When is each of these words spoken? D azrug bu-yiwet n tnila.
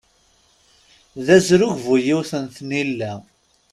D 1.25 1.27
azrug 1.37 1.75
bu-yiwet 1.85 2.31
n 2.43 2.45
tnila. 2.55 3.11